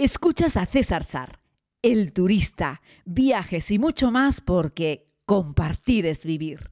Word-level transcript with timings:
Escuchas 0.00 0.56
a 0.56 0.64
César 0.64 1.02
Sar, 1.02 1.40
el 1.82 2.12
turista, 2.12 2.82
viajes 3.04 3.68
y 3.72 3.80
mucho 3.80 4.12
más 4.12 4.40
porque 4.40 5.08
compartir 5.26 6.06
es 6.06 6.24
vivir. 6.24 6.70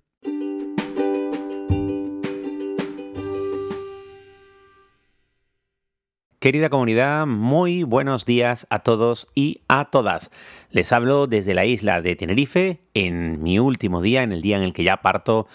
Querida 6.39 6.71
comunidad, 6.71 7.27
muy 7.27 7.83
buenos 7.83 8.27
días 8.27 8.69
a 8.71 8.85
todos 8.85 9.27
y 9.35 9.63
a 9.67 9.87
todas. 9.87 10.31
Les 10.71 10.93
hablo 10.93 11.27
desde 11.27 11.55
la 11.55 11.65
isla 11.65 12.01
de 12.03 12.15
Tenerife 12.15 12.81
en 12.95 13.43
mi 13.43 13.59
último 13.59 14.03
día, 14.03 14.23
en 14.23 14.31
el 14.31 14.41
día 14.41 14.57
en 14.57 14.63
el 14.63 14.73
que 14.73 14.85
ya 14.85 14.99
parto 14.99 15.49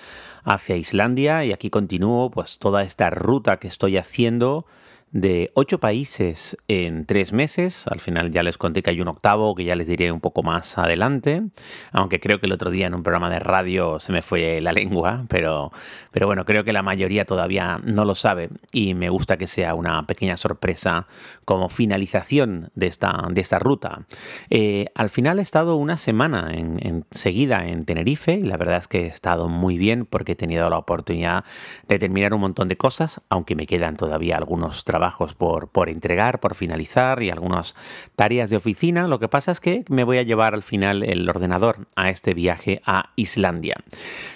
hacia 0.43 0.75
Islandia 0.75 1.45
y 1.45 1.53
aquí 1.53 1.69
continúo 1.69 2.31
pues 2.31 2.59
toda 2.59 2.83
esta 2.83 3.09
ruta 3.11 3.59
que 3.59 3.69
estoy 3.69 3.95
haciendo 3.95 4.65
de 5.12 5.52
ocho 5.55 5.80
países 5.80 6.57
en 6.68 7.05
tres 7.05 7.34
meses. 7.34 7.86
Al 7.88 8.00
final 8.00 8.32
ya 8.32 8.43
les 8.43 8.57
conté 8.57 8.82
que 8.82 8.91
hay 8.91 9.02
un 9.02 9.10
octavo 9.10 9.56
que 9.56 9.65
ya 9.65 9.75
les 9.75 9.88
diré 9.88 10.11
un 10.11 10.21
poco 10.21 10.42
más 10.42 10.78
adelante, 10.78 11.43
aunque 11.92 12.19
creo 12.19 12.39
que 12.39 12.46
el 12.46 12.54
otro 12.54 12.71
día 12.71 12.88
en 12.88 12.96
un 12.96 13.04
programa 13.04 13.29
de 13.29 13.39
radio 13.39 14.00
se 14.00 14.14
me 14.14 14.21
fue 14.21 14.61
la 14.61 14.71
lengua, 14.71 15.25
pero, 15.28 15.71
pero 16.11 16.28
bueno, 16.28 16.46
creo 16.46 16.64
que 16.64 16.74
la 16.74 16.82
mayoría 16.82 17.25
todavía 17.25 17.79
no 17.83 18.05
lo 18.05 18.16
sabe 18.16 18.50
y 18.71 18.93
me 18.93 19.10
gusta 19.10 19.38
que 19.38 19.47
sea 19.47 19.75
una 19.75 20.05
pequeña 20.07 20.38
sorpresa 20.38 21.07
como 21.46 21.68
finalización 21.69 22.71
de 22.75 22.88
esta, 22.88 23.28
de 23.30 23.41
esta 23.41 23.60
ruta. 23.60 24.05
Eh, 24.50 24.86
al 24.96 25.10
final 25.10 25.39
he 25.39 25.41
estado 25.41 25.75
una 25.75 25.97
semana 25.97 26.52
en, 26.54 27.05
seguida 27.11 27.68
en 27.68 27.86
Tenerife 27.86 28.36
y 28.36 28.43
la 28.43 28.57
verdad 28.57 28.78
es 28.78 28.88
que 28.88 29.05
he 29.05 29.07
estado 29.07 29.50
muy 29.50 29.78
bien 29.78 30.05
porque 30.05 30.33
he 30.33 30.36
tenido 30.36 30.69
la 30.69 30.78
oportunidad 30.78 31.43
de 31.88 32.00
terminar 32.00 32.33
un 32.33 32.41
montón 32.41 32.69
de 32.69 32.78
cosas, 32.78 33.22
aunque 33.30 33.55
me 33.55 33.67
quedan 33.67 33.97
todavía 33.97 34.38
algunos 34.38 34.86
trabajos 34.86 35.00
trabajos 35.02 35.33
por, 35.33 35.69
por 35.69 35.89
entregar, 35.89 36.39
por 36.39 36.53
finalizar 36.53 37.23
y 37.23 37.31
algunas 37.31 37.75
tareas 38.16 38.52
de 38.52 38.58
oficina. 38.58 39.08
Lo 39.08 39.17
que 39.17 39.27
pasa 39.27 39.52
es 39.52 39.59
que 39.59 39.83
me 39.89 40.03
voy 40.03 40.19
a 40.19 40.22
llevar 40.22 40.53
al 40.53 40.61
final 40.61 41.02
el 41.02 41.27
ordenador 41.27 41.88
a 41.95 42.11
este 42.11 42.35
viaje 42.35 42.83
a 42.85 43.09
Islandia. 43.16 43.77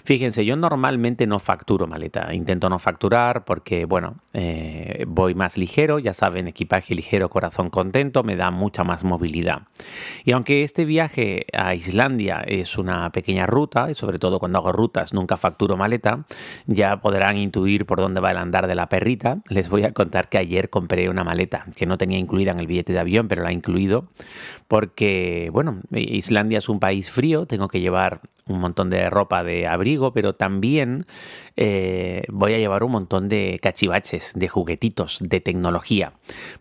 Fíjense, 0.05 0.43
yo 0.43 0.55
normalmente 0.55 1.27
no 1.27 1.37
facturo 1.37 1.85
maleta, 1.85 2.33
intento 2.33 2.67
no 2.67 2.79
facturar 2.79 3.45
porque, 3.45 3.85
bueno, 3.85 4.15
eh, 4.33 5.05
voy 5.07 5.35
más 5.35 5.55
ligero, 5.55 5.99
ya 5.99 6.15
saben, 6.15 6.47
equipaje 6.47 6.95
ligero, 6.95 7.29
corazón 7.29 7.69
contento, 7.69 8.23
me 8.23 8.35
da 8.35 8.49
mucha 8.49 8.83
más 8.83 9.03
movilidad. 9.03 9.67
Y 10.23 10.31
aunque 10.31 10.63
este 10.63 10.83
viaje 10.83 11.45
a 11.53 11.75
Islandia 11.75 12.43
es 12.47 12.79
una 12.79 13.11
pequeña 13.11 13.45
ruta, 13.45 13.91
y 13.91 13.93
sobre 13.93 14.17
todo 14.17 14.39
cuando 14.39 14.57
hago 14.57 14.71
rutas 14.71 15.13
nunca 15.13 15.37
facturo 15.37 15.77
maleta, 15.77 16.25
ya 16.65 17.01
podrán 17.01 17.37
intuir 17.37 17.85
por 17.85 17.99
dónde 17.99 18.19
va 18.19 18.31
el 18.31 18.37
andar 18.37 18.65
de 18.65 18.73
la 18.73 18.89
perrita. 18.89 19.41
Les 19.49 19.69
voy 19.69 19.83
a 19.83 19.93
contar 19.93 20.27
que 20.27 20.39
ayer 20.39 20.54
compré 20.69 21.09
una 21.09 21.23
maleta 21.23 21.65
que 21.75 21.85
no 21.85 21.97
tenía 21.97 22.17
incluida 22.17 22.51
en 22.51 22.59
el 22.59 22.67
billete 22.67 22.93
de 22.93 22.99
avión, 22.99 23.27
pero 23.27 23.43
la 23.43 23.49
he 23.49 23.53
incluido 23.53 24.07
porque, 24.67 25.49
bueno, 25.51 25.81
Islandia 25.91 26.57
es 26.57 26.69
un 26.69 26.79
país 26.79 27.11
frío, 27.11 27.45
tengo 27.45 27.67
que 27.67 27.81
llevar 27.81 28.21
un 28.47 28.59
montón 28.59 28.89
de 28.89 29.09
ropa 29.09 29.43
de 29.43 29.67
abrigo, 29.67 30.13
pero 30.13 30.33
también 30.33 31.05
eh, 31.57 32.23
voy 32.29 32.53
a 32.53 32.57
llevar 32.57 32.83
un 32.83 32.91
montón 32.91 33.29
de 33.29 33.59
cachivaches, 33.61 34.33
de 34.35 34.47
juguetitos, 34.47 35.19
de 35.21 35.39
tecnología, 35.39 36.13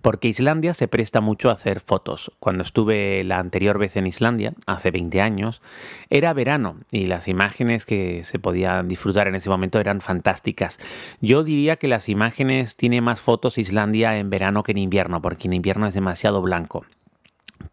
porque 0.03 0.29
Islandia 0.29 0.75
se 0.75 0.89
presta 0.89 1.21
mucho 1.21 1.51
a 1.51 1.55
hacer 1.55 1.81
fotos. 1.81 2.33
Cuando 2.39 2.63
estuve 2.63 3.25
la 3.25 3.39
anterior 3.39 3.79
vez 3.79 3.97
en 3.97 4.07
Islandia, 4.07 4.55
hace 4.67 4.91
20 4.91 5.21
años, 5.21 5.63
era 6.11 6.33
verano 6.33 6.79
y 6.91 7.07
las 7.07 7.29
imágenes 7.29 7.87
que 7.87 8.23
se 8.25 8.39
podían 8.39 8.89
disfrutar 8.89 9.29
en 9.29 9.35
ese 9.35 9.51
momento 9.51 9.81
eran 9.81 10.01
fantásticas. 10.01 10.79
Yo 11.21 11.43
diría 11.43 11.77
que 11.77 11.89
las 11.89 12.09
imágenes 12.09 12.77
tiene 12.77 13.01
más 13.01 13.21
fotos 13.21 13.59
Islandia 13.59 14.19
en 14.19 14.31
verano 14.31 14.63
que 14.63 14.73
en 14.73 14.79
invierno, 14.79 15.21
porque 15.21 15.49
en 15.49 15.55
invierno 15.55 15.87
es 15.87 15.95
demasiado 15.95 16.41
blanco. 16.41 16.85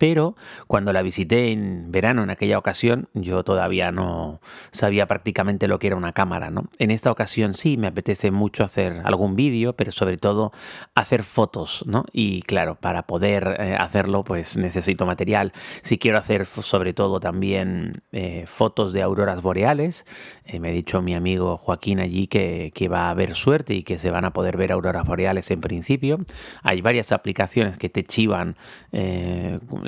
Pero 0.01 0.35
cuando 0.65 0.93
la 0.93 1.03
visité 1.03 1.51
en 1.51 1.91
verano, 1.91 2.23
en 2.23 2.31
aquella 2.31 2.57
ocasión, 2.57 3.07
yo 3.13 3.43
todavía 3.43 3.91
no 3.91 4.41
sabía 4.71 5.05
prácticamente 5.05 5.67
lo 5.67 5.77
que 5.77 5.85
era 5.85 5.95
una 5.95 6.11
cámara, 6.11 6.49
¿no? 6.49 6.63
En 6.79 6.89
esta 6.89 7.11
ocasión 7.11 7.53
sí, 7.53 7.77
me 7.77 7.85
apetece 7.85 8.31
mucho 8.31 8.63
hacer 8.63 8.99
algún 9.03 9.35
vídeo, 9.35 9.73
pero 9.73 9.91
sobre 9.91 10.17
todo 10.17 10.53
hacer 10.95 11.21
fotos, 11.23 11.83
¿no? 11.85 12.05
Y 12.11 12.41
claro, 12.41 12.79
para 12.81 13.05
poder 13.05 13.57
eh, 13.59 13.75
hacerlo, 13.77 14.23
pues 14.23 14.57
necesito 14.57 15.05
material. 15.05 15.53
Si 15.83 15.99
quiero 15.99 16.17
hacer 16.17 16.47
sobre 16.47 16.93
todo 16.93 17.19
también 17.19 18.01
eh, 18.11 18.45
fotos 18.47 18.93
de 18.93 19.03
auroras 19.03 19.43
boreales, 19.43 20.07
eh, 20.45 20.59
me 20.59 20.69
ha 20.69 20.71
dicho 20.71 21.03
mi 21.03 21.13
amigo 21.13 21.57
Joaquín 21.57 21.99
allí 21.99 22.25
que, 22.25 22.71
que 22.73 22.87
va 22.87 23.01
a 23.01 23.09
haber 23.11 23.35
suerte 23.35 23.75
y 23.75 23.83
que 23.83 23.99
se 23.99 24.09
van 24.09 24.25
a 24.25 24.33
poder 24.33 24.57
ver 24.57 24.71
auroras 24.71 25.05
boreales 25.05 25.51
en 25.51 25.61
principio. 25.61 26.17
Hay 26.63 26.81
varias 26.81 27.11
aplicaciones 27.11 27.77
que 27.77 27.89
te 27.89 28.03
chivan 28.03 28.55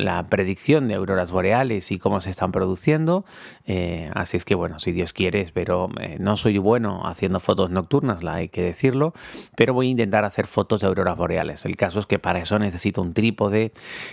la 0.03 0.21
predicción 0.23 0.87
de 0.87 0.95
auroras 0.95 1.31
boreales 1.31 1.91
y 1.91 1.97
cómo 1.97 2.21
se 2.21 2.29
están 2.29 2.51
produciendo. 2.51 3.25
Eh, 3.65 4.11
así 4.13 4.37
es 4.37 4.45
que 4.45 4.55
bueno, 4.55 4.79
si 4.79 4.91
Dios 4.91 5.13
quiere, 5.13 5.49
pero 5.53 5.89
eh, 5.99 6.17
no 6.19 6.37
soy 6.37 6.57
bueno 6.57 7.07
haciendo 7.07 7.39
fotos 7.39 7.69
nocturnas, 7.69 8.23
la 8.23 8.35
hay 8.35 8.49
que 8.49 8.61
decirlo, 8.61 9.13
pero 9.55 9.73
voy 9.73 9.87
a 9.87 9.91
intentar 9.91 10.25
hacer 10.25 10.45
fotos 10.47 10.81
de 10.81 10.87
auroras 10.87 11.17
boreales. 11.17 11.65
El 11.65 11.77
caso 11.77 11.99
es 11.99 12.05
que 12.05 12.19
para 12.19 12.39
eso 12.39 12.59
necesito 12.59 13.01
un 13.01 13.13
trípode, 13.13 13.71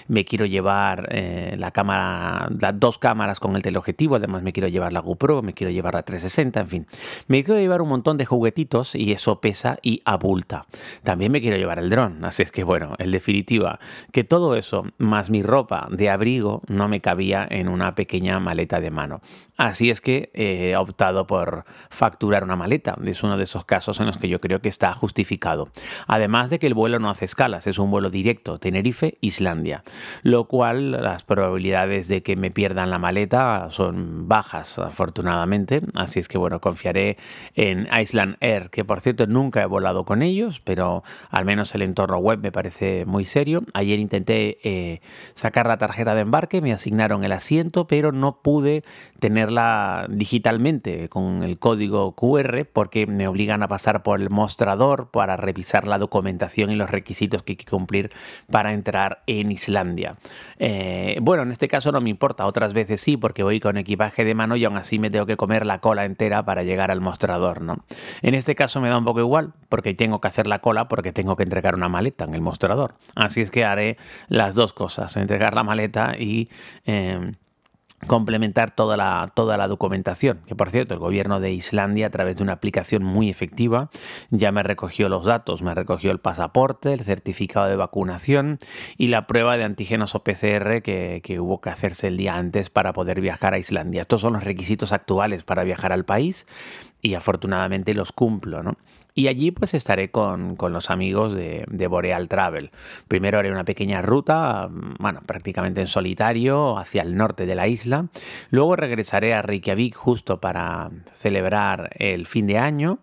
me 0.09 0.25
quiero 0.25 0.47
llevar 0.47 1.09
eh, 1.11 1.57
la 1.59 1.73
cámara, 1.73 2.49
las 2.59 2.79
dos 2.79 2.99
cámaras 2.99 3.41
con 3.41 3.57
el 3.57 3.63
teleobjetivo, 3.63 4.17
además 4.17 4.43
me 4.43 4.53
quiero 4.53 4.69
llevar 4.69 4.93
la 4.93 5.01
GoPro, 5.01 5.43
me 5.43 5.55
quiero 5.55 5.73
llevar 5.73 5.95
la 5.95 6.03
360, 6.03 6.61
en 6.61 6.67
fin. 6.69 6.87
Me 7.27 7.43
quiero 7.43 7.61
llevar 7.61 7.83
un 7.83 7.89
montón 7.89 8.17
de 8.17 8.27
juguetitos 8.27 8.95
y 8.95 9.13
eso 9.13 9.41
pesa 9.41 9.79
y 9.83 10.03
abulta. 10.05 10.67
También 11.03 11.33
me 11.33 11.41
quiero 11.41 11.57
llevar 11.57 11.79
el 11.79 11.91
dron, 11.91 12.25
así 12.25 12.43
es 12.43 12.53
que 12.53 12.63
bueno, 12.63 12.95
en 12.99 13.11
definitiva, 13.11 13.81
que 14.13 14.23
todo 14.23 14.55
eso, 14.55 14.85
más 14.99 15.31
mi 15.31 15.43
ropa, 15.43 15.70
de 15.91 16.11
abrigo 16.11 16.63
no 16.69 16.89
me 16.89 17.01
cabía 17.01 17.47
en 17.49 17.69
una 17.69 17.95
pequeña 17.95 18.41
maleta 18.41 18.81
de 18.81 18.91
mano. 18.91 19.21
Así 19.57 19.91
es 19.91 20.01
que 20.01 20.31
he 20.33 20.75
optado 20.77 21.27
por 21.27 21.65
facturar 21.91 22.45
una 22.45 22.57
maleta. 22.57 22.97
Es 23.05 23.23
uno 23.23 23.37
de 23.37 23.45
esos 23.45 23.65
casos 23.65 24.01
en 24.01 24.07
los 24.07 24.17
que 24.17 24.29
yo 24.29 24.41
creo 24.41 24.61
que 24.61 24.71
está 24.71 24.93
justificado. 24.95 25.69
Además 26.07 26.49
de 26.51 26.59
que 26.59 26.67
el 26.67 26.75
vuelo 26.75 26.99
no 26.99 27.11
hace 27.11 27.27
escalas, 27.27 27.67
es 27.67 27.79
un 27.79 27.91
vuelo 27.91 28.11
directo, 28.11 28.59
Tenerife-Islandia. 28.59 29.83
Lo 30.23 30.49
cual 30.49 30.93
las 30.93 31.25
probabilidades 31.25 32.09
de 32.09 32.23
que 32.23 32.37
me 32.37 32.51
pierdan 32.51 32.91
la 32.91 32.99
maleta 32.99 33.67
son 33.71 34.29
bajas, 34.29 34.79
afortunadamente. 34.79 35.83
Así 35.95 36.21
es 36.21 36.29
que 36.29 36.39
bueno, 36.39 36.61
confiaré 36.61 37.19
en 37.55 37.87
Island 37.95 38.37
Air, 38.41 38.71
que 38.71 38.85
por 38.85 39.01
cierto 39.01 39.27
nunca 39.27 39.63
he 39.63 39.67
volado 39.67 40.05
con 40.05 40.23
ellos, 40.23 40.61
pero 40.61 41.03
al 41.31 41.45
menos 41.45 41.75
el 41.75 41.83
entorno 41.83 42.17
web 42.19 42.41
me 42.41 42.51
parece 42.51 43.05
muy 43.05 43.27
serio. 43.27 43.63
Ayer 43.75 43.99
intenté 43.99 44.59
eh, 44.63 45.01
sacar 45.35 45.60
la 45.67 45.79
tarjeta 45.79 46.15
de 46.15 46.23
embarque, 46.23 46.61
me 46.61 46.73
asignaron 46.73 47.25
el 47.25 47.33
asiento, 47.33 47.87
pero 47.87 48.13
no 48.13 48.41
pude 48.43 48.85
tenerla 49.19 50.07
digitalmente 50.09 51.09
con 51.09 51.43
el 51.43 51.59
código 51.59 52.15
QR 52.15 52.67
porque 52.73 53.07
me 53.07 53.29
obligan 53.29 53.63
a 53.63 53.69
pasar 53.69 54.03
por 54.03 54.21
el 54.21 54.31
mostrador 54.31 55.11
para 55.11 55.37
revisar 55.37 55.87
la 55.87 55.99
documentación 55.99 56.71
y 56.71 56.77
los 56.77 56.91
requisitos 56.91 57.43
que 57.43 57.53
hay 57.53 57.57
que 57.57 57.67
cumplir 57.67 58.11
para 58.51 58.73
entrar 58.73 59.23
en 59.27 59.53
Islandia. 59.53 60.17
Eh, 60.59 61.19
bueno, 61.23 61.43
en 61.43 61.53
este 61.53 61.69
caso 61.69 61.93
no 61.93 62.01
me 62.01 62.11
importa, 62.11 62.47
otras 62.47 62.73
veces 62.73 63.01
sí, 63.01 63.17
porque 63.17 63.43
voy 63.43 63.61
con 63.61 63.77
equipaje 63.77 64.25
de 64.25 64.35
mano 64.35 64.57
y 64.57 64.65
aún 64.65 64.77
así 64.77 64.99
me 64.99 65.11
tengo 65.11 65.27
que 65.27 65.37
comer 65.37 65.67
la 65.67 65.81
cola 65.81 66.05
entera 66.05 66.45
para 66.45 66.63
llegar 66.63 66.91
al 66.91 67.01
mostrador, 67.01 67.63
¿no? 67.63 67.85
En 68.23 68.35
este 68.35 68.55
caso 68.55 68.81
me 68.81 68.89
da 68.89 68.99
un 68.99 69.05
poco 69.05 69.21
igual, 69.21 69.53
porque 69.69 69.95
tengo 69.95 70.21
que 70.21 70.29
hacer 70.29 70.47
la 70.47 70.61
cola 70.61 70.89
porque 70.89 71.13
tengo 71.13 71.37
que 71.37 71.43
entregar 71.43 71.75
una 71.75 71.89
maleta 71.89 72.25
en 72.25 72.35
el 72.35 72.41
mostrador. 72.41 72.95
Así 73.15 73.41
es 73.41 73.51
que 73.51 73.65
haré 73.65 73.97
las 74.29 74.55
dos 74.55 74.73
cosas, 74.73 75.17
entregar 75.17 75.50
la 75.55 75.63
maleta 75.63 76.17
y 76.19 76.49
em, 76.85 77.35
complementar 78.07 78.71
toda 78.71 78.97
la, 78.97 79.31
toda 79.35 79.57
la 79.57 79.67
documentación. 79.67 80.41
Que 80.47 80.55
por 80.55 80.71
cierto, 80.71 80.95
el 80.95 81.01
gobierno 81.01 81.41
de 81.41 81.53
Islandia, 81.53 82.07
a 82.07 82.11
través 82.11 82.37
de 82.37 82.43
una 82.43 82.53
aplicación 82.53 83.05
muy 83.05 83.29
efectiva, 83.29 83.91
ya 84.31 84.53
me 84.53 84.63
recogió 84.63 85.09
los 85.09 85.27
datos, 85.27 85.63
me 85.63 85.75
recogió 85.75 86.11
el 86.11 86.19
pasaporte, 86.19 86.93
el 86.93 87.01
certificado 87.01 87.67
de 87.67 87.77
vacunación 87.77 88.59
y 88.97 89.09
la 89.09 89.27
prueba 89.27 89.57
de 89.57 89.65
antígenos 89.65 90.15
o 90.15 90.25
PCR 90.25 90.83
que, 90.83 91.21
que 91.23 91.41
hubo 91.41 91.61
que 91.61 91.71
hacerse 91.71 92.09
el 92.09 92.17
día 92.17 92.37
antes 92.37 92.71
para 92.71 92.93
poder 92.93 93.21
viajar 93.21 93.55
a 93.55 93.59
Islandia. 93.59 94.03
Estos 94.03 94.23
son 94.23 94.33
los 94.33 94.45
requisitos 94.45 94.93
actuales 94.93 95.45
para 95.45 95.65
viajar 95.65 95.93
al 95.93 96.05
país 96.05 96.47
y 97.03 97.15
afortunadamente 97.15 97.95
los 97.95 98.13
cumplo, 98.13 98.63
¿no? 98.63 98.77
Y 99.15 99.29
allí 99.29 99.51
pues 99.51 99.75
estaré 99.75 100.11
con, 100.11 100.57
los 100.59 100.91
amigos 100.91 101.35
de, 101.35 101.87
Boreal 101.89 102.29
Travel. 102.29 102.71
Primero 103.09 103.39
haré 103.39 103.51
una 103.51 103.65
pequeña 103.65 104.03
ruta, 104.03 104.69
bueno, 104.71 105.21
prácticamente 105.27 105.81
en 105.81 105.89
solitario, 105.89 106.79
hacia 106.79 107.03
el 107.03 107.17
norte 107.17 107.47
de 107.47 107.55
la 107.55 107.67
isla. 107.67 108.07
Luego 108.51 108.77
regresaré 108.77 109.35
a 109.35 109.43
Reykjavik 109.43 109.95
justo 109.95 110.41
para 110.41 110.91
celebrar 111.15 111.91
el 111.99 112.27
fin 112.27 112.47
de 112.47 112.59
año. 112.59 113.01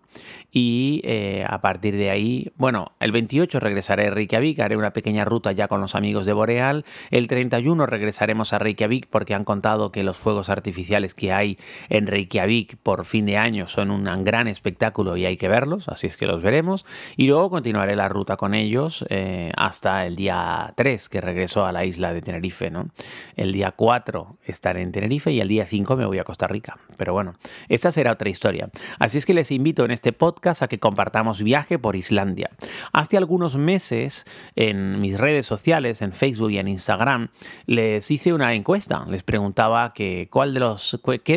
Y 0.50 1.02
eh, 1.04 1.44
a 1.46 1.60
partir 1.60 1.94
de 1.94 2.08
ahí, 2.10 2.52
bueno, 2.56 2.92
el 3.00 3.12
28 3.12 3.60
regresaré 3.60 4.06
a 4.06 4.10
Reykjavik, 4.10 4.58
haré 4.60 4.78
una 4.78 4.94
pequeña 4.94 5.26
ruta 5.26 5.52
ya 5.52 5.68
con 5.68 5.82
los 5.82 5.94
amigos 5.94 6.24
de 6.24 6.32
Boreal. 6.32 6.86
El 7.10 7.28
31 7.28 7.84
regresaremos 7.84 8.54
a 8.54 8.58
Reykjavik 8.58 9.08
porque 9.08 9.34
han 9.34 9.44
contado 9.44 9.92
que 9.92 10.02
los 10.02 10.16
fuegos 10.16 10.48
artificiales 10.48 11.14
que 11.14 11.32
hay 11.32 11.58
en 11.90 12.06
Reykjavik 12.06 12.78
por 12.78 13.04
fin 13.04 13.26
de 13.26 13.36
año 13.36 13.68
son 13.68 13.87
un 13.90 14.24
gran 14.24 14.48
espectáculo 14.48 15.16
y 15.16 15.26
hay 15.26 15.36
que 15.36 15.48
verlos, 15.48 15.88
así 15.88 16.06
es 16.06 16.16
que 16.16 16.26
los 16.26 16.42
veremos. 16.42 16.84
Y 17.16 17.26
luego 17.26 17.50
continuaré 17.50 17.96
la 17.96 18.08
ruta 18.08 18.36
con 18.36 18.54
ellos 18.54 19.04
eh, 19.08 19.52
hasta 19.56 20.06
el 20.06 20.16
día 20.16 20.72
3, 20.76 21.08
que 21.08 21.20
regreso 21.20 21.64
a 21.64 21.72
la 21.72 21.84
isla 21.84 22.12
de 22.12 22.22
Tenerife. 22.22 22.70
¿no? 22.70 22.88
El 23.36 23.52
día 23.52 23.72
4 23.72 24.38
estaré 24.44 24.82
en 24.82 24.92
Tenerife 24.92 25.32
y 25.32 25.40
el 25.40 25.48
día 25.48 25.66
5 25.66 25.96
me 25.96 26.06
voy 26.06 26.18
a 26.18 26.24
Costa 26.24 26.46
Rica. 26.46 26.78
Pero 26.96 27.12
bueno, 27.12 27.34
esta 27.68 27.92
será 27.92 28.12
otra 28.12 28.28
historia. 28.28 28.68
Así 28.98 29.18
es 29.18 29.26
que 29.26 29.34
les 29.34 29.50
invito 29.50 29.84
en 29.84 29.90
este 29.90 30.12
podcast 30.12 30.62
a 30.62 30.68
que 30.68 30.78
compartamos 30.78 31.42
viaje 31.42 31.78
por 31.78 31.96
Islandia. 31.96 32.50
Hace 32.92 33.16
algunos 33.16 33.56
meses 33.56 34.26
en 34.56 35.00
mis 35.00 35.18
redes 35.18 35.46
sociales, 35.46 36.02
en 36.02 36.12
Facebook 36.12 36.50
y 36.50 36.58
en 36.58 36.68
Instagram, 36.68 37.28
les 37.66 38.10
hice 38.10 38.32
una 38.32 38.54
encuesta. 38.54 39.04
Les 39.08 39.22
preguntaba 39.22 39.92
qué 39.94 40.28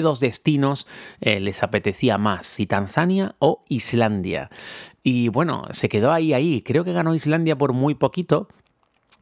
dos 0.02 0.20
destinos 0.20 0.88
eh, 1.20 1.40
les 1.40 1.64
apetecía 1.64 2.18
más, 2.18 2.41
si 2.42 2.66
Tanzania 2.66 3.36
o 3.40 3.64
Islandia. 3.70 4.50
Y 5.04 5.30
bueno, 5.30 5.66
se 5.72 5.90
quedó 5.90 6.12
ahí, 6.12 6.34
ahí. 6.34 6.62
Creo 6.62 6.84
que 6.84 6.94
ganó 6.94 7.16
Islandia 7.16 7.58
por 7.58 7.74
muy 7.74 7.96
poquito, 7.96 8.48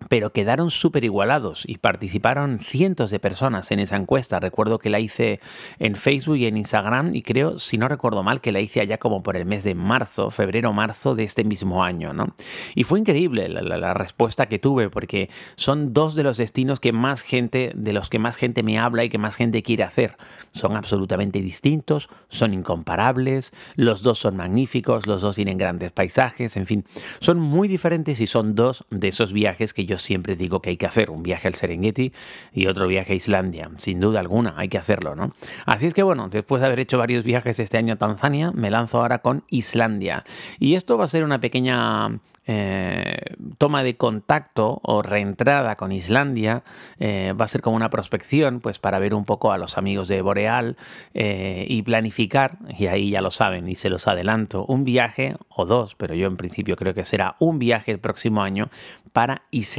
pero 0.07 0.31
quedaron 0.31 0.71
súper 0.71 1.03
igualados 1.03 1.63
y 1.67 1.77
participaron 1.77 2.59
cientos 2.59 3.11
de 3.11 3.19
personas 3.19 3.71
en 3.71 3.79
esa 3.79 3.97
encuesta. 3.97 4.39
Recuerdo 4.39 4.79
que 4.79 4.89
la 4.89 4.99
hice 4.99 5.39
en 5.79 5.95
Facebook 5.95 6.37
y 6.37 6.45
en 6.45 6.57
Instagram 6.57 7.11
y 7.13 7.21
creo, 7.21 7.59
si 7.59 7.77
no 7.77 7.87
recuerdo 7.87 8.23
mal, 8.23 8.41
que 8.41 8.51
la 8.51 8.59
hice 8.59 8.81
allá 8.81 8.97
como 8.97 9.21
por 9.21 9.35
el 9.35 9.45
mes 9.45 9.63
de 9.63 9.75
marzo, 9.75 10.29
febrero-marzo 10.29 11.15
de 11.15 11.23
este 11.23 11.43
mismo 11.43 11.83
año, 11.83 12.13
¿no? 12.13 12.33
Y 12.75 12.83
fue 12.83 12.99
increíble 12.99 13.49
la, 13.49 13.93
respuesta 13.93 14.47
que 14.47 14.59
tuve 14.59 14.89
porque 14.89 15.29
son 15.55 15.93
dos 15.93 16.15
de 16.15 16.23
los 16.23 16.37
destinos 16.37 16.79
que 16.79 16.93
más 16.93 17.21
gente, 17.21 17.71
de 17.75 17.93
los 17.93 18.09
que 18.09 18.19
más 18.19 18.35
gente 18.35 18.63
me 18.63 18.77
habla 18.79 19.03
y 19.03 19.09
que 19.09 19.17
más 19.17 19.35
gente 19.35 19.63
quiere 19.63 19.83
hacer. 19.83 20.15
Son 20.51 20.75
absolutamente 20.75 21.41
distintos, 21.41 22.09
son 22.29 22.53
incomparables, 22.53 23.51
los 23.75 24.03
dos 24.03 24.19
son 24.19 24.37
magníficos, 24.37 25.07
los 25.07 25.21
dos 25.21 25.35
tienen 25.35 25.57
grandes 25.57 25.91
paisajes, 25.91 26.55
en 26.55 26.65
fin, 26.65 26.85
son 27.19 27.39
muy 27.39 27.67
diferentes 27.67 28.19
y 28.19 28.27
son 28.27 28.55
dos 28.55 28.85
de 28.89 29.09
esos 29.09 29.33
viajes 29.33 29.73
que 29.73 29.85
yo 29.89 29.97
siempre 29.97 30.35
digo 30.35 30.61
que 30.61 30.69
hay 30.69 30.77
que 30.77 30.85
hacer, 30.85 31.09
un 31.09 31.23
viaje 31.23 31.47
al 31.47 31.55
Serengeti 31.55 32.13
y 32.53 32.67
otro 32.67 32.87
viaje 32.87 33.13
a 33.13 33.15
Islandia, 33.15 33.71
sin 33.77 33.99
duda 33.99 34.19
alguna, 34.19 34.53
hay 34.55 34.69
que 34.69 34.77
hacerlo, 34.77 35.15
¿no? 35.15 35.33
Así 35.65 35.87
es 35.87 35.93
que 35.95 36.03
bueno, 36.03 36.29
después 36.29 36.61
de 36.61 36.67
haber 36.67 36.79
hecho 36.79 36.99
varios 36.99 37.23
viajes 37.23 37.59
este 37.59 37.77
año 37.77 37.95
a 37.95 37.97
Tanzania, 37.97 38.51
me 38.53 38.69
lanzo 38.69 39.01
ahora 39.01 39.19
con 39.19 39.43
Islandia. 39.49 40.23
Y 40.59 40.75
esto 40.75 40.97
va 40.97 41.05
a 41.05 41.07
ser 41.07 41.23
una 41.23 41.39
pequeña 41.39 42.19
eh, 42.51 43.35
toma 43.59 43.83
de 43.83 43.95
contacto 43.95 44.79
o 44.81 45.03
reentrada 45.03 45.75
con 45.75 45.91
Islandia 45.91 46.63
eh, 46.97 47.35
va 47.39 47.45
a 47.45 47.47
ser 47.47 47.61
como 47.61 47.75
una 47.75 47.91
prospección 47.91 48.59
pues 48.59 48.79
para 48.79 48.97
ver 48.97 49.13
un 49.13 49.23
poco 49.23 49.51
a 49.51 49.59
los 49.59 49.77
amigos 49.77 50.07
de 50.07 50.23
Boreal 50.23 50.75
eh, 51.13 51.67
y 51.69 51.83
planificar 51.83 52.57
y 52.75 52.87
ahí 52.87 53.11
ya 53.11 53.21
lo 53.21 53.29
saben 53.29 53.69
y 53.69 53.75
se 53.75 53.91
los 53.91 54.07
adelanto 54.07 54.65
un 54.65 54.83
viaje 54.83 55.35
o 55.49 55.67
dos 55.67 55.93
pero 55.93 56.15
yo 56.15 56.25
en 56.25 56.37
principio 56.37 56.75
creo 56.75 56.95
que 56.95 57.05
será 57.05 57.35
un 57.37 57.59
viaje 57.59 57.91
el 57.91 57.99
próximo 57.99 58.41
año 58.41 58.71
para 59.13 59.43
Islandia 59.51 59.78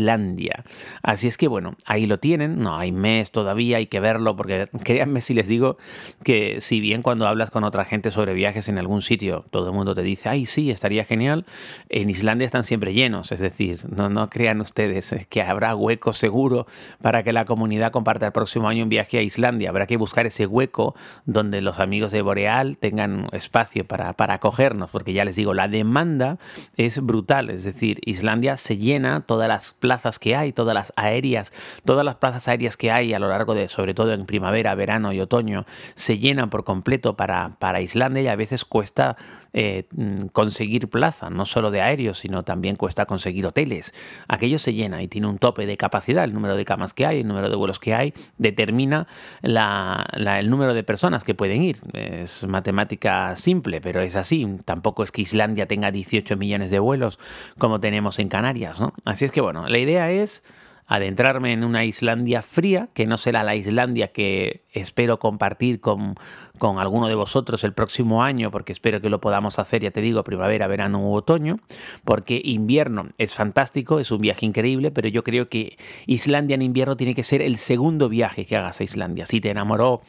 así 1.02 1.28
es 1.28 1.36
que 1.36 1.48
bueno 1.48 1.76
ahí 1.86 2.06
lo 2.06 2.18
tienen. 2.18 2.60
No 2.60 2.76
hay 2.76 2.92
mes 2.92 3.30
todavía 3.30 3.78
hay 3.78 3.86
que 3.86 4.00
verlo 4.00 4.36
porque 4.36 4.68
créanme 4.84 5.20
si 5.20 5.34
les 5.34 5.48
digo 5.48 5.78
que 6.24 6.60
si 6.60 6.80
bien 6.80 7.02
cuando 7.02 7.26
hablas 7.26 7.50
con 7.50 7.64
otra 7.64 7.84
gente 7.84 8.10
sobre 8.10 8.34
viajes 8.34 8.68
en 8.68 8.78
algún 8.78 9.02
sitio 9.02 9.44
todo 9.50 9.68
el 9.68 9.74
mundo 9.74 9.94
te 9.94 10.02
dice 10.02 10.28
ay 10.28 10.46
sí 10.46 10.70
estaría 10.70 11.04
genial 11.04 11.44
en 11.88 12.10
Islandia 12.10 12.46
están 12.46 12.64
siempre 12.64 12.92
llenos, 12.92 13.32
es 13.32 13.40
decir, 13.40 13.80
no, 13.88 14.08
no 14.08 14.28
crean 14.30 14.60
ustedes 14.60 15.26
que 15.28 15.42
habrá 15.42 15.74
hueco 15.74 16.12
seguro 16.12 16.66
para 17.00 17.22
que 17.22 17.32
la 17.32 17.44
comunidad 17.44 17.92
comparta 17.92 18.26
el 18.26 18.32
próximo 18.32 18.68
año 18.68 18.84
un 18.84 18.88
viaje 18.88 19.18
a 19.18 19.22
Islandia. 19.22 19.70
Habrá 19.70 19.86
que 19.86 19.96
buscar 19.96 20.26
ese 20.26 20.46
hueco 20.46 20.94
donde 21.24 21.60
los 21.60 21.80
amigos 21.80 22.12
de 22.12 22.22
Boreal 22.22 22.76
tengan 22.76 23.28
espacio 23.32 23.86
para, 23.86 24.12
para 24.14 24.34
acogernos, 24.34 24.90
porque 24.90 25.12
ya 25.12 25.24
les 25.24 25.36
digo, 25.36 25.54
la 25.54 25.68
demanda 25.68 26.38
es 26.76 27.00
brutal, 27.04 27.50
es 27.50 27.64
decir, 27.64 28.00
Islandia 28.04 28.56
se 28.56 28.76
llena 28.76 29.20
todas 29.20 29.48
las 29.48 29.72
plazas 29.90 30.20
que 30.20 30.36
hay, 30.36 30.52
todas 30.52 30.72
las 30.72 30.92
aéreas, 30.94 31.52
todas 31.84 32.04
las 32.04 32.14
plazas 32.14 32.46
aéreas 32.46 32.76
que 32.76 32.92
hay 32.92 33.12
a 33.12 33.18
lo 33.18 33.28
largo 33.28 33.54
de, 33.54 33.66
sobre 33.66 33.92
todo 33.92 34.12
en 34.12 34.24
primavera, 34.24 34.72
verano 34.76 35.12
y 35.12 35.18
otoño, 35.20 35.64
se 35.96 36.20
llenan 36.20 36.48
por 36.48 36.62
completo 36.62 37.16
para, 37.16 37.56
para 37.58 37.80
Islandia 37.80 38.22
y 38.22 38.28
a 38.28 38.36
veces 38.36 38.64
cuesta 38.64 39.16
eh, 39.52 39.88
mm, 39.90 40.28
conseguir 40.28 40.88
plaza, 40.88 41.28
no 41.28 41.44
solo 41.44 41.72
de 41.72 41.80
aéreos, 41.80 42.18
sino 42.18 42.44
también 42.44 42.76
cuesta 42.76 43.04
conseguir 43.04 43.44
hoteles. 43.46 43.92
Aquello 44.28 44.60
se 44.60 44.74
llena 44.74 45.02
y 45.02 45.08
tiene 45.08 45.26
un 45.26 45.38
tope 45.38 45.66
de 45.66 45.76
capacidad, 45.76 46.22
el 46.22 46.32
número 46.32 46.54
de 46.54 46.64
camas 46.64 46.94
que 46.94 47.04
hay, 47.04 47.20
el 47.20 47.26
número 47.26 47.50
de 47.50 47.56
vuelos 47.56 47.80
que 47.80 47.92
hay, 47.92 48.14
determina 48.38 49.08
el 49.42 50.50
número 50.50 50.72
de 50.72 50.84
personas 50.84 51.24
que 51.24 51.34
pueden 51.34 51.64
ir. 51.64 51.78
Es 51.94 52.46
matemática 52.46 53.34
simple, 53.34 53.80
pero 53.80 54.02
es 54.02 54.14
así. 54.14 54.46
Tampoco 54.64 55.02
es 55.02 55.10
que 55.10 55.22
Islandia 55.22 55.66
tenga 55.66 55.90
18 55.90 56.36
millones 56.36 56.70
de 56.70 56.78
vuelos 56.78 57.18
como 57.58 57.80
tenemos 57.80 58.20
en 58.20 58.28
Canarias, 58.28 58.78
¿no? 58.78 58.92
Así 59.04 59.24
es 59.24 59.32
que 59.32 59.40
bueno, 59.40 59.66
la 59.66 59.78
idea 59.80 60.10
es 60.10 60.44
adentrarme 60.90 61.52
en 61.52 61.62
una 61.62 61.84
Islandia 61.84 62.42
fría, 62.42 62.88
que 62.94 63.06
no 63.06 63.16
será 63.16 63.44
la 63.44 63.54
Islandia 63.54 64.08
que 64.08 64.64
espero 64.72 65.20
compartir 65.20 65.80
con, 65.80 66.16
con 66.58 66.80
alguno 66.80 67.06
de 67.06 67.14
vosotros 67.14 67.62
el 67.62 67.72
próximo 67.72 68.24
año, 68.24 68.50
porque 68.50 68.72
espero 68.72 69.00
que 69.00 69.08
lo 69.08 69.20
podamos 69.20 69.60
hacer, 69.60 69.82
ya 69.82 69.92
te 69.92 70.00
digo, 70.00 70.24
primavera, 70.24 70.66
verano 70.66 70.98
u 70.98 71.14
otoño, 71.14 71.60
porque 72.04 72.42
invierno 72.44 73.10
es 73.18 73.34
fantástico, 73.34 74.00
es 74.00 74.10
un 74.10 74.20
viaje 74.20 74.44
increíble, 74.44 74.90
pero 74.90 75.06
yo 75.06 75.22
creo 75.22 75.48
que 75.48 75.76
Islandia 76.06 76.56
en 76.56 76.62
invierno 76.62 76.96
tiene 76.96 77.14
que 77.14 77.22
ser 77.22 77.40
el 77.40 77.56
segundo 77.56 78.08
viaje 78.08 78.44
que 78.44 78.56
hagas 78.56 78.80
a 78.80 78.84
Islandia. 78.84 79.26
Si 79.26 79.40
te 79.40 79.50
enamoró 79.50 80.00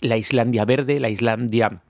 la 0.00 0.16
Islandia 0.16 0.64
verde, 0.64 0.98
la 0.98 1.10
Islandia 1.10 1.80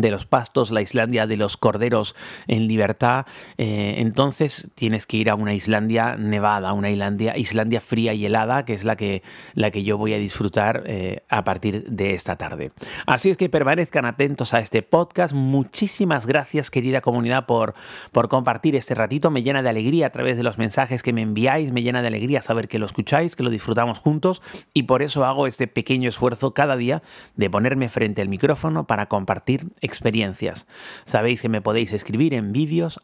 de 0.00 0.10
los 0.10 0.26
pastos, 0.26 0.70
la 0.70 0.80
Islandia 0.80 1.26
de 1.26 1.36
los 1.36 1.56
corderos 1.56 2.14
en 2.46 2.68
libertad, 2.68 3.26
eh, 3.56 3.96
entonces 3.98 4.70
tienes 4.74 5.06
que 5.06 5.16
ir 5.16 5.30
a 5.30 5.34
una 5.34 5.54
Islandia 5.54 6.16
nevada, 6.16 6.72
una 6.72 6.90
Islandia, 6.90 7.36
Islandia 7.36 7.80
fría 7.80 8.14
y 8.14 8.24
helada, 8.24 8.64
que 8.64 8.74
es 8.74 8.84
la 8.84 8.96
que, 8.96 9.22
la 9.54 9.70
que 9.70 9.82
yo 9.82 9.98
voy 9.98 10.14
a 10.14 10.18
disfrutar 10.18 10.84
eh, 10.86 11.22
a 11.28 11.44
partir 11.44 11.84
de 11.84 12.14
esta 12.14 12.36
tarde. 12.36 12.70
Así 13.06 13.30
es 13.30 13.36
que 13.36 13.48
permanezcan 13.48 14.04
atentos 14.04 14.54
a 14.54 14.60
este 14.60 14.82
podcast. 14.82 15.34
Muchísimas 15.34 16.26
gracias, 16.26 16.70
querida 16.70 17.00
comunidad, 17.00 17.46
por, 17.46 17.74
por 18.12 18.28
compartir 18.28 18.76
este 18.76 18.94
ratito. 18.94 19.30
Me 19.30 19.42
llena 19.42 19.62
de 19.62 19.68
alegría 19.68 20.06
a 20.06 20.10
través 20.10 20.36
de 20.36 20.42
los 20.42 20.58
mensajes 20.58 21.02
que 21.02 21.12
me 21.12 21.22
enviáis, 21.22 21.72
me 21.72 21.82
llena 21.82 22.02
de 22.02 22.08
alegría 22.08 22.42
saber 22.42 22.68
que 22.68 22.78
lo 22.78 22.86
escucháis, 22.86 23.36
que 23.36 23.42
lo 23.42 23.50
disfrutamos 23.50 23.98
juntos 23.98 24.42
y 24.72 24.84
por 24.84 25.02
eso 25.02 25.24
hago 25.24 25.46
este 25.46 25.66
pequeño 25.66 26.08
esfuerzo 26.08 26.54
cada 26.54 26.76
día 26.76 27.02
de 27.36 27.50
ponerme 27.50 27.88
frente 27.88 28.22
al 28.22 28.28
micrófono 28.28 28.86
para 28.86 29.06
compartir 29.06 29.67
experiencias. 29.80 30.66
Sabéis 31.04 31.42
que 31.42 31.48
me 31.48 31.60
podéis 31.60 31.92
escribir 31.92 32.34
en 32.34 32.52
vídeos 32.52 33.00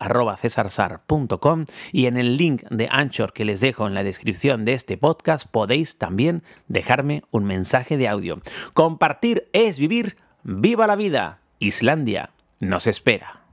y 1.93 2.06
en 2.06 2.16
el 2.16 2.37
link 2.37 2.62
de 2.70 2.88
Anchor 2.90 3.32
que 3.32 3.44
les 3.44 3.61
dejo 3.61 3.87
en 3.87 3.94
la 3.94 4.02
descripción 4.02 4.64
de 4.64 4.75
este 4.75 4.96
podcast 4.96 5.46
podéis 5.50 5.99
también 5.99 6.43
dejarme 6.69 7.22
un 7.31 7.44
mensaje 7.44 7.96
de 7.96 8.08
audio. 8.08 8.41
Compartir 8.72 9.48
es 9.53 9.79
vivir. 9.79 10.17
¡Viva 10.43 10.86
la 10.86 10.96
vida! 10.96 11.41
Islandia 11.58 12.31
nos 12.60 12.86
espera. 12.86 13.44